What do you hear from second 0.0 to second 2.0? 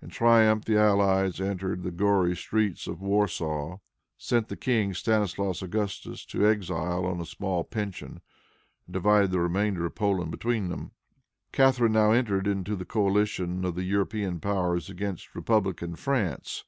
In triumph the allies entered the